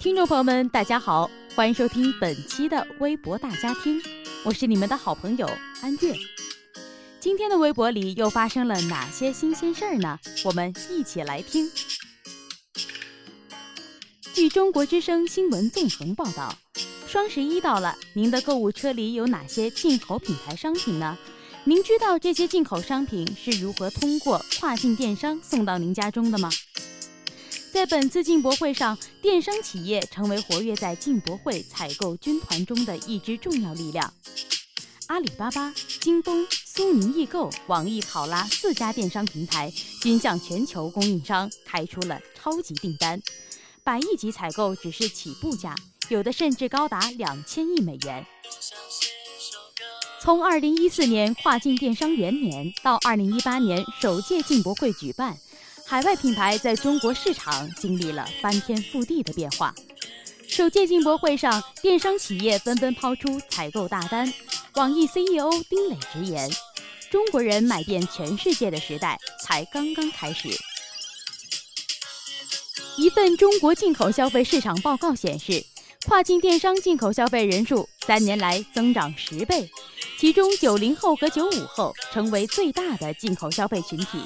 [0.00, 4.00] 听众朋友们，大家好，欢迎收听本期的微博大家听，
[4.46, 5.46] 我是你们的好朋友
[5.82, 6.14] 安月。
[7.20, 10.18] 今天的微博里又发生了哪些新鲜事儿呢？
[10.46, 11.70] 我们一起来听。
[14.32, 16.56] 据中国之声新闻纵横报道，
[17.06, 21.18] 双十一到了，您的购物车里有哪些进口品牌商品呢？
[21.64, 26.48] 您知道这些进口商品是如何通过跨境电商送到您家中的吗？
[27.72, 34.12] 在本次进博会上，电商企业成为活跃在进博会采购军团中的一支重要力量。
[35.06, 43.22] 阿里巴巴、京东、苏宁易购、网易考拉四家电商平台均向全球供应商开出了超级订单，
[43.84, 45.74] 百亿级采购只是起步价，
[46.08, 48.26] 有的甚至高达两千亿美元。
[50.20, 55.38] 从二零一四年跨境电商元年到二零一八年首届进博会举办。
[55.90, 59.74] 海外品牌在中国市场经历了翻天覆地的变化。
[60.46, 64.32] 首届进博会上，电商企业纷纷抛出采购大单。
[64.74, 66.48] 网易 CEO 丁磊直言
[67.10, 70.48] ：“中国人买遍全世界的时代才刚刚开始。”
[72.96, 75.60] 一份中国进口消费市场报告显示，
[76.06, 79.68] 跨境电商进口消费人数三年来增长十倍，
[80.20, 84.22] 其中九零后和九五后成为最大的进口消费群体。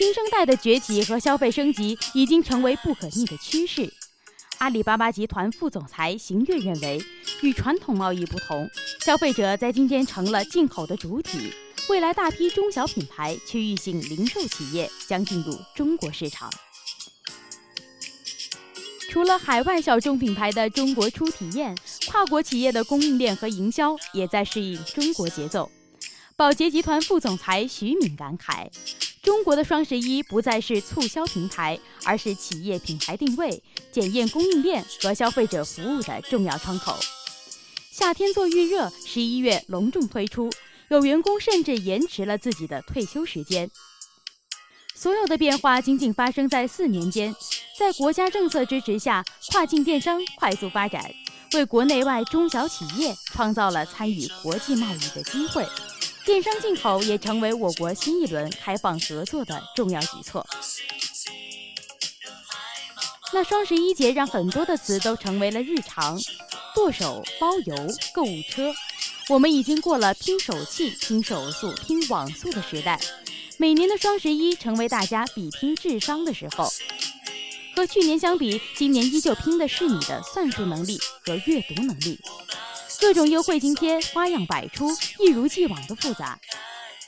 [0.00, 3.92] 新生代的崛起和消费升级已经成为不可逆的趋势。
[4.56, 6.98] 阿里巴巴集团副总裁邢跃认为，
[7.42, 8.66] 与传统贸易不同，
[9.04, 11.52] 消费者在今天成了进口的主体。
[11.90, 16.50] 未来大批中小品牌、区域性零售企业将进入中国市场。
[19.10, 21.76] 除了海外小众品牌的中国初体验，
[22.10, 25.70] 跨国企业的供应链和营销也在适应中国节奏。
[26.36, 28.66] 宝洁集团副总裁徐敏感慨。
[29.22, 36.96] 中国的双十一不再是促销平台，而是企业品牌定位、检验供应链和消费者服务的重要窗口。
[37.92, 40.50] 夏天做预热，十一月隆重推出，
[40.88, 43.70] 有员工甚至延迟了自己的退休时间。
[44.94, 47.34] 所有的变化仅仅发生在四年间，
[47.78, 51.12] 在国家政策支持下，跨境电商快速发展，
[51.52, 55.66] 为国内外中小企业创造了参与国际贸易的机会。
[56.30, 60.46] 电商进口也成为我国新一轮开放合作的重要举措。
[63.32, 66.16] 那双十一节让很多的词都成为了日常，
[66.72, 67.74] 剁手、包邮、
[68.14, 68.72] 购物车，
[69.28, 73.00] 我们已经过了拼手气、拼手速、拼网速的时代。
[73.56, 76.72] 每年的双十一成为大家比拼智商的时候。
[77.74, 80.96] 和去年相比，今年依旧拼的是你的算术能力
[81.26, 82.20] 和阅读能力。
[83.00, 86.38] 各种优惠津贴花样百出，一如既往的复杂。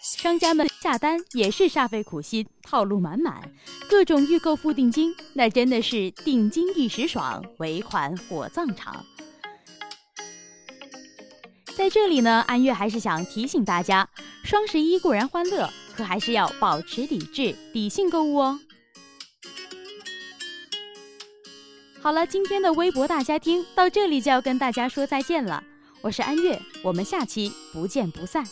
[0.03, 3.53] 商家们下单也是煞费苦心，套路满满，
[3.89, 9.05] 各种预购付定金，那真的是定金一时爽，尾款火葬场。
[11.77, 14.09] 在这里呢，安月还是想提醒大家，
[14.45, 18.59] 双十一固然欢乐，可还是要保持理智，理性购物哦。
[22.01, 25.63] 好了，今天的微博大家听到这里就要跟大家说再见了。
[26.03, 28.45] 我是安月，我们下期不见不散。